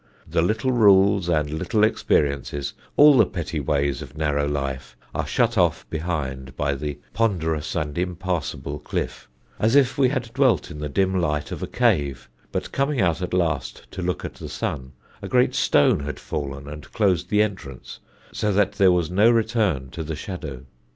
[0.27, 5.59] "The little rules and little experiences, all the petty ways of narrow life, are shut
[5.59, 9.29] off behind by the ponderous and impassable cliff;
[9.59, 13.21] as if we had dwelt in the dim light of a cave, but coming out
[13.21, 17.43] at last to look at the sun, a great stone had fallen and closed the
[17.43, 17.99] entrance,
[18.31, 20.65] so that there was no return to the shadow.